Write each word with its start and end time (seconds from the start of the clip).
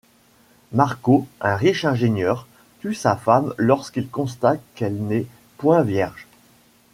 Marcos, 0.71 1.27
un 1.41 1.55
riche 1.55 1.85
ingénieur, 1.85 2.47
tue 2.79 2.95
sa 2.95 3.15
femme 3.15 3.53
lorsqu'il 3.59 4.09
constate 4.09 4.59
qu'elle 4.73 4.95
n'est 4.95 5.27
point 5.59 5.83
vierge. 5.83 6.25